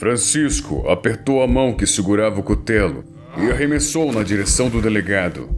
Francisco 0.00 0.88
apertou 0.88 1.42
a 1.42 1.46
mão 1.46 1.74
que 1.74 1.86
segurava 1.86 2.40
o 2.40 2.42
cutelo 2.42 3.04
e 3.36 3.50
arremessou 3.50 4.10
na 4.10 4.22
direção 4.22 4.70
do 4.70 4.80
delegado, 4.80 5.50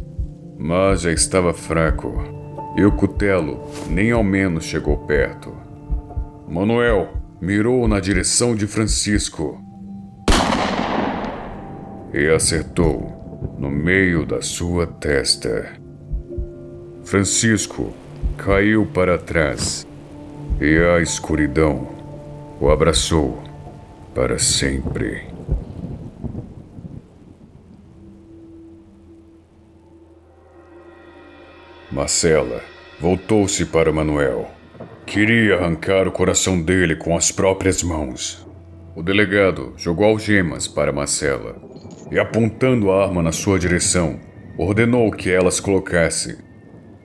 mas 0.59 1.03
já 1.03 1.13
estava 1.13 1.55
fraco 1.55 2.13
e 2.77 2.85
o 2.85 2.91
cutelo 2.91 3.63
nem 3.89 4.11
ao 4.11 4.25
menos 4.25 4.65
chegou 4.65 4.97
perto. 5.07 5.55
Manuel 6.49 7.13
mirou 7.41 7.87
na 7.87 8.01
direção 8.01 8.57
de 8.57 8.67
Francisco 8.67 9.63
e 12.13 12.27
acertou 12.27 13.55
no 13.57 13.71
meio 13.71 14.27
da 14.27 14.43
sua 14.43 14.89
testa. 14.89 15.69
Francisco 17.05 17.93
caiu 18.37 18.87
para 18.87 19.19
trás 19.19 19.87
e 20.61 20.79
a 20.79 21.01
escuridão 21.01 21.87
o 22.61 22.69
abraçou 22.71 23.52
para 24.15 24.39
sempre. 24.39 25.23
Marcela 31.91 32.63
voltou-se 33.01 33.65
para 33.67 33.93
Manuel. 33.93 34.51
Queria 35.07 35.57
arrancar 35.57 36.07
o 36.07 36.13
coração 36.13 36.61
dele 36.61 36.97
com 36.97 37.17
as 37.17 37.31
próprias 37.31 37.83
mãos. 37.83 38.47
O 38.95 39.03
delegado 39.03 39.73
jogou 39.77 40.07
algemas 40.07 40.69
para 40.69 40.93
Marcela 40.93 41.57
e, 42.11 42.19
apontando 42.19 42.91
a 42.91 43.05
arma 43.05 43.23
na 43.23 43.33
sua 43.33 43.59
direção, 43.59 44.21
ordenou 44.59 45.11
que 45.11 45.31
ela 45.31 45.49
as 45.49 45.61
colocasse. 45.61 46.39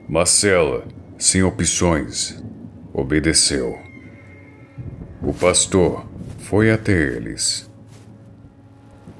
Marcela, 0.08 0.84
sem 1.18 1.42
opções, 1.42 2.42
obedeceu. 2.92 3.78
O 5.22 5.32
pastor 5.32 6.06
foi 6.48 6.70
até 6.70 6.92
eles. 6.92 7.70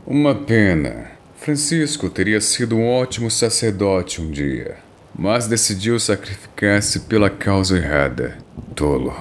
Uma 0.06 0.34
pena. 0.34 1.10
Francisco 1.36 2.08
teria 2.08 2.40
sido 2.40 2.74
um 2.74 2.88
ótimo 2.88 3.30
sacerdote 3.30 4.22
um 4.22 4.30
dia, 4.30 4.78
mas 5.14 5.46
decidiu 5.46 6.00
sacrificar-se 6.00 7.00
pela 7.00 7.28
causa 7.28 7.76
errada. 7.76 8.38
Tolo. 8.74 9.14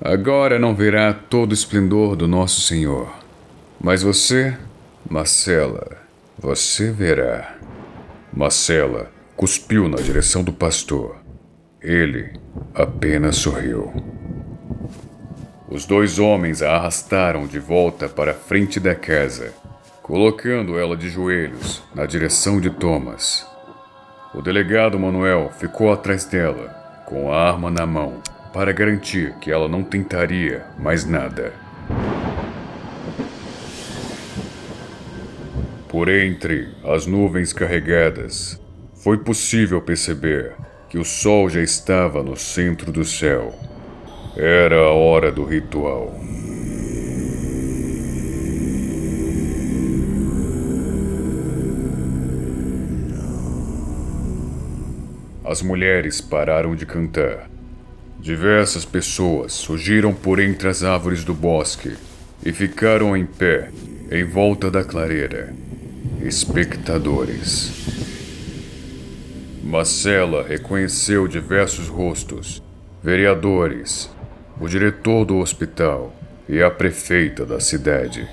Agora 0.00 0.58
não 0.58 0.74
verá 0.74 1.12
todo 1.12 1.50
o 1.50 1.54
esplendor 1.54 2.16
do 2.16 2.26
nosso 2.26 2.62
Senhor. 2.62 3.12
Mas 3.78 4.02
você, 4.02 4.56
Marcela, 5.08 5.98
você 6.38 6.90
verá. 6.90 7.58
Marcela 8.32 9.12
cuspiu 9.36 9.86
na 9.86 9.98
direção 9.98 10.42
do 10.42 10.52
pastor. 10.52 11.16
Ele 11.82 12.32
apenas 12.74 13.36
sorriu. 13.36 14.19
Os 15.70 15.86
dois 15.86 16.18
homens 16.18 16.62
a 16.62 16.72
arrastaram 16.72 17.46
de 17.46 17.60
volta 17.60 18.08
para 18.08 18.32
a 18.32 18.34
frente 18.34 18.80
da 18.80 18.92
casa, 18.92 19.54
colocando 20.02 20.76
ela 20.76 20.96
de 20.96 21.08
joelhos 21.08 21.80
na 21.94 22.06
direção 22.06 22.60
de 22.60 22.70
Thomas. 22.70 23.46
O 24.34 24.42
delegado 24.42 24.98
Manuel 24.98 25.52
ficou 25.60 25.92
atrás 25.92 26.24
dela, 26.24 26.68
com 27.06 27.32
a 27.32 27.36
arma 27.36 27.70
na 27.70 27.86
mão, 27.86 28.20
para 28.52 28.72
garantir 28.72 29.32
que 29.40 29.52
ela 29.52 29.68
não 29.68 29.84
tentaria 29.84 30.66
mais 30.76 31.04
nada. 31.04 31.52
Por 35.88 36.08
entre 36.08 36.74
as 36.84 37.06
nuvens 37.06 37.52
carregadas, 37.52 38.60
foi 39.04 39.18
possível 39.18 39.80
perceber 39.80 40.52
que 40.88 40.98
o 40.98 41.04
sol 41.04 41.48
já 41.48 41.60
estava 41.60 42.24
no 42.24 42.36
centro 42.36 42.90
do 42.90 43.04
céu. 43.04 43.54
Era 44.36 44.76
a 44.76 44.92
hora 44.92 45.32
do 45.32 45.44
ritual. 45.44 46.14
As 55.44 55.62
mulheres 55.62 56.20
pararam 56.20 56.76
de 56.76 56.86
cantar. 56.86 57.50
Diversas 58.20 58.84
pessoas 58.84 59.52
surgiram 59.52 60.14
por 60.14 60.38
entre 60.38 60.68
as 60.68 60.84
árvores 60.84 61.24
do 61.24 61.34
bosque 61.34 61.96
e 62.44 62.52
ficaram 62.52 63.16
em 63.16 63.26
pé 63.26 63.70
em 64.10 64.24
volta 64.24 64.70
da 64.70 64.84
clareira 64.84 65.52
espectadores. 66.22 67.72
Marcela 69.64 70.46
reconheceu 70.46 71.26
diversos 71.26 71.88
rostos, 71.88 72.62
vereadores, 73.02 74.10
o 74.60 74.68
diretor 74.68 75.24
do 75.24 75.38
hospital 75.38 76.14
e 76.46 76.62
a 76.62 76.70
prefeita 76.70 77.46
da 77.46 77.58
cidade. 77.58 78.28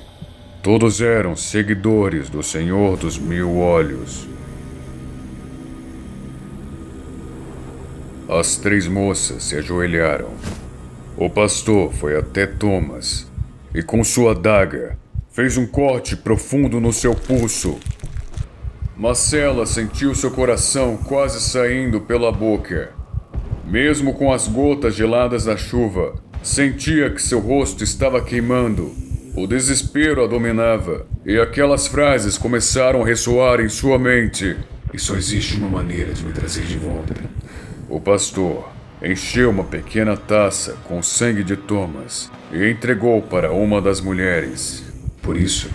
Todos 0.61 0.99
eram 0.99 1.37
seguidores 1.37 2.29
do 2.29 2.43
Senhor 2.43 2.97
dos 2.97 3.17
Mil 3.17 3.57
Olhos. 3.57 4.27
As 8.27 8.57
três 8.57 8.89
moças 8.89 9.43
se 9.43 9.55
ajoelharam. 9.55 10.29
O 11.15 11.29
pastor 11.29 11.93
foi 11.93 12.17
até 12.17 12.45
Thomas 12.45 13.25
e, 13.73 13.81
com 13.81 14.03
sua 14.03 14.35
daga, 14.35 14.99
fez 15.31 15.55
um 15.55 15.65
corte 15.65 16.17
profundo 16.17 16.81
no 16.81 16.91
seu 16.91 17.15
pulso. 17.15 17.79
Marcela 18.97 19.65
sentiu 19.65 20.13
seu 20.13 20.31
coração 20.31 20.97
quase 20.97 21.39
saindo 21.39 22.01
pela 22.01 22.33
boca. 22.33 22.96
Mesmo 23.67 24.13
com 24.13 24.31
as 24.31 24.47
gotas 24.47 24.95
geladas 24.95 25.43
da 25.43 25.57
chuva, 25.57 26.15
sentia 26.41 27.09
que 27.09 27.21
seu 27.21 27.39
rosto 27.39 27.83
estava 27.83 28.23
queimando. 28.23 28.95
O 29.35 29.45
desespero 29.45 30.23
a 30.23 30.27
dominava 30.27 31.05
e 31.25 31.37
aquelas 31.37 31.85
frases 31.85 32.37
começaram 32.37 33.03
a 33.03 33.05
ressoar 33.05 33.59
em 33.59 33.67
sua 33.67 33.99
mente. 33.99 34.55
E 34.93 34.97
só 34.97 35.17
existe 35.17 35.57
uma 35.57 35.67
maneira 35.67 36.13
de 36.13 36.23
me 36.23 36.31
trazer 36.31 36.63
de 36.63 36.77
volta. 36.77 37.13
O 37.89 37.99
pastor 37.99 38.69
encheu 39.03 39.49
uma 39.49 39.65
pequena 39.65 40.15
taça 40.15 40.77
com 40.85 41.03
sangue 41.03 41.43
de 41.43 41.57
Thomas 41.57 42.31
e 42.53 42.69
entregou 42.69 43.21
para 43.21 43.51
uma 43.51 43.81
das 43.81 43.99
mulheres. 43.99 44.81
Por 45.21 45.35
isso, 45.35 45.69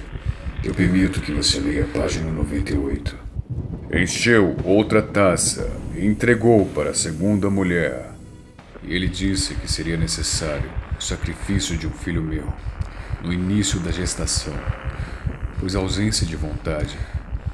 eu 0.65 0.73
permito 0.73 1.21
que 1.21 1.31
você 1.31 1.61
leia 1.61 1.85
a 1.85 1.99
página 1.99 2.31
98. 2.31 3.22
Encheu 3.95 4.57
outra 4.65 5.03
taça 5.03 5.71
e 5.95 6.07
entregou 6.07 6.65
para 6.65 6.91
a 6.91 6.95
segunda 6.95 7.51
mulher. 7.51 8.11
E 8.83 8.95
ele 8.95 9.07
disse 9.07 9.55
que 9.55 9.71
seria 9.71 9.99
necessário 9.99 10.71
o 10.99 11.03
sacrifício 11.03 11.77
de 11.77 11.87
um 11.87 11.91
filho 11.91 12.23
meu, 12.23 12.51
no 13.23 13.31
início 13.31 13.79
da 13.81 13.91
gestação, 13.91 14.55
pois 15.61 15.77
a 15.77 15.79
ausência 15.79 16.27
de 16.27 16.35
vontade 16.37 16.97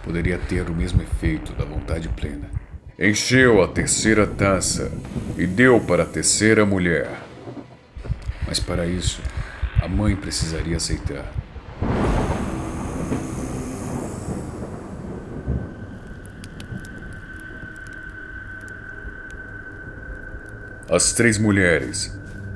poderia 0.04 0.38
ter 0.38 0.70
o 0.70 0.74
mesmo 0.74 1.02
efeito 1.02 1.52
da 1.54 1.64
vontade 1.64 2.08
plena. 2.08 2.48
Encheu 2.96 3.60
a 3.60 3.66
terceira 3.66 4.24
taça 4.24 4.92
e 5.36 5.44
deu 5.44 5.80
para 5.80 6.04
a 6.04 6.06
terceira 6.06 6.64
mulher. 6.64 7.10
Mas 8.46 8.60
para 8.60 8.86
isso, 8.86 9.20
a 9.82 9.88
mãe 9.88 10.14
precisaria 10.14 10.76
aceitar. 10.76 11.32
As 20.90 21.12
três 21.12 21.36
mulheres 21.36 22.10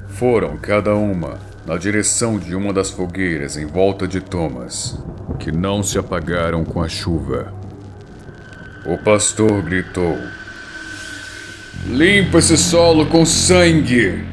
foram, 0.08 0.56
cada 0.56 0.94
uma, 0.94 1.38
na 1.66 1.76
direção 1.76 2.38
de 2.38 2.54
uma 2.54 2.72
das 2.72 2.90
fogueiras 2.90 3.58
em 3.58 3.66
volta 3.66 4.08
de 4.08 4.22
Thomas, 4.22 4.98
que 5.38 5.52
não 5.52 5.82
se 5.82 5.98
apagaram 5.98 6.64
com 6.64 6.82
a 6.82 6.88
chuva. 6.88 7.52
O 8.86 8.96
pastor 8.96 9.60
gritou: 9.60 10.16
Limpa 11.86 12.38
esse 12.38 12.56
solo 12.56 13.04
com 13.04 13.26
sangue! 13.26 14.24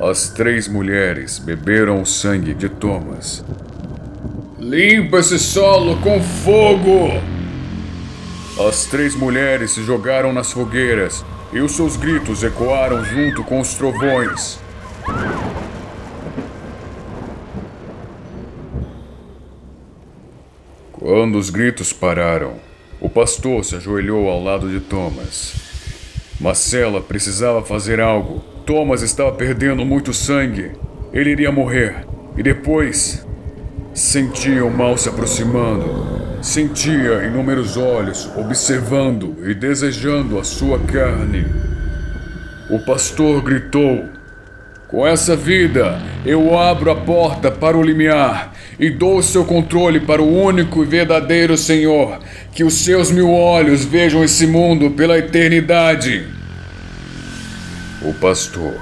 As 0.00 0.30
três 0.30 0.66
mulheres 0.66 1.38
beberam 1.38 2.02
o 2.02 2.06
sangue 2.06 2.52
de 2.52 2.68
Thomas. 2.68 3.44
Limpa 4.58 5.18
esse 5.18 5.38
solo 5.38 5.98
com 5.98 6.20
fogo! 6.20 7.12
As 8.68 8.86
três 8.86 9.14
mulheres 9.14 9.70
se 9.70 9.84
jogaram 9.84 10.32
nas 10.32 10.50
fogueiras 10.50 11.24
e 11.52 11.60
os 11.60 11.72
seus 11.72 11.96
gritos 11.96 12.42
ecoaram 12.42 13.04
junto 13.04 13.44
com 13.44 13.60
os 13.60 13.74
trovões. 13.74 14.58
Quando 20.92 21.36
os 21.36 21.50
gritos 21.50 21.92
pararam, 21.92 22.54
o 23.00 23.08
pastor 23.08 23.64
se 23.64 23.74
ajoelhou 23.76 24.28
ao 24.28 24.42
lado 24.42 24.70
de 24.70 24.80
Thomas. 24.80 25.54
Marcela 26.40 27.00
precisava 27.00 27.62
fazer 27.62 28.00
algo. 28.00 28.40
Thomas 28.64 29.02
estava 29.02 29.32
perdendo 29.32 29.84
muito 29.84 30.14
sangue. 30.14 30.72
Ele 31.12 31.30
iria 31.30 31.52
morrer. 31.52 32.06
E 32.36 32.42
depois. 32.42 33.26
Sentia 33.92 34.64
o 34.64 34.70
mal 34.70 34.96
se 34.96 35.08
aproximando. 35.08 36.21
Sentia 36.42 37.24
inúmeros 37.24 37.76
olhos 37.76 38.28
observando 38.36 39.36
e 39.44 39.54
desejando 39.54 40.40
a 40.40 40.44
sua 40.44 40.76
carne. 40.80 41.46
O 42.68 42.80
pastor 42.80 43.40
gritou: 43.42 44.06
Com 44.88 45.06
essa 45.06 45.36
vida, 45.36 46.02
eu 46.26 46.58
abro 46.58 46.90
a 46.90 46.96
porta 46.96 47.48
para 47.48 47.78
o 47.78 47.82
limiar 47.82 48.52
e 48.76 48.90
dou 48.90 49.18
o 49.18 49.22
seu 49.22 49.44
controle 49.44 50.00
para 50.00 50.20
o 50.20 50.42
único 50.42 50.82
e 50.82 50.86
verdadeiro 50.86 51.56
Senhor. 51.56 52.18
Que 52.52 52.64
os 52.64 52.74
seus 52.74 53.12
mil 53.12 53.30
olhos 53.30 53.84
vejam 53.84 54.24
esse 54.24 54.44
mundo 54.44 54.90
pela 54.90 55.16
eternidade. 55.16 56.26
O 58.02 58.12
pastor 58.14 58.74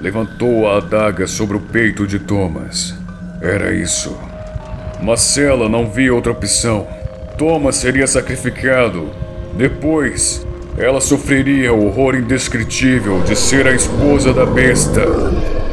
levantou 0.00 0.68
a 0.68 0.78
adaga 0.78 1.28
sobre 1.28 1.56
o 1.56 1.60
peito 1.60 2.08
de 2.08 2.18
Thomas. 2.18 2.92
Era 3.40 3.72
isso. 3.72 4.27
Marcela 5.02 5.68
não 5.68 5.86
via 5.86 6.14
outra 6.14 6.32
opção. 6.32 6.86
Thomas 7.36 7.76
seria 7.76 8.06
sacrificado. 8.06 9.10
Depois, 9.54 10.46
ela 10.76 11.00
sofreria 11.00 11.72
o 11.72 11.86
horror 11.86 12.14
indescritível 12.14 13.20
de 13.22 13.34
ser 13.36 13.66
a 13.66 13.72
esposa 13.72 14.32
da 14.32 14.44
besta. 14.44 15.06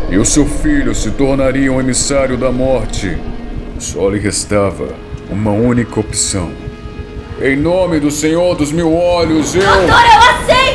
E 0.10 0.18
o 0.18 0.26
seu 0.26 0.46
filho 0.46 0.94
se 0.94 1.12
tornaria 1.12 1.72
um 1.72 1.80
emissário 1.80 2.38
da 2.38 2.52
morte. 2.52 3.18
Só 3.80 4.10
lhe 4.10 4.20
restava 4.20 4.90
uma 5.30 5.52
única 5.52 6.00
opção. 6.00 6.52
Em 7.42 7.56
nome 7.56 8.00
do 8.00 8.10
Senhor 8.10 8.56
dos 8.56 8.72
Mil 8.72 8.94
Olhos, 8.96 9.56
eu. 9.56 9.62
Doutor, 9.62 9.88
eu 9.88 10.22
aceito! 10.30 10.75